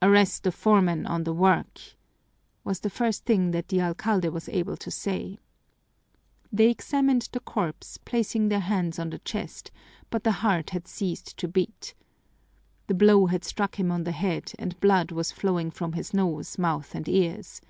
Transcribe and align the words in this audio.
"Arrest 0.00 0.44
the 0.44 0.52
foreman 0.52 1.04
on 1.04 1.24
the 1.24 1.32
work!" 1.32 1.80
was 2.62 2.78
the 2.78 2.88
first 2.88 3.24
thing 3.24 3.50
that 3.50 3.66
the 3.66 3.80
alcalde 3.80 4.28
was 4.28 4.48
able 4.50 4.76
to 4.76 4.88
say. 4.88 5.36
They 6.52 6.70
examined 6.70 7.28
the 7.32 7.40
corpse, 7.40 7.98
placing 8.04 8.50
their 8.50 8.60
hands 8.60 9.00
on 9.00 9.10
the 9.10 9.18
chest, 9.18 9.72
but 10.10 10.22
the 10.22 10.30
heart 10.46 10.70
had 10.70 10.86
ceased 10.86 11.36
to 11.38 11.48
beat. 11.48 11.92
The 12.86 12.94
blow 12.94 13.26
had 13.26 13.42
struck 13.42 13.74
him 13.76 13.90
on 13.90 14.04
the 14.04 14.12
head, 14.12 14.52
and 14.60 14.78
blood 14.78 15.10
was 15.10 15.32
flowing 15.32 15.72
from 15.72 15.94
his 15.94 16.14
nose, 16.14 16.56
mouth, 16.56 16.94
and 16.94 17.08
ears. 17.08 17.60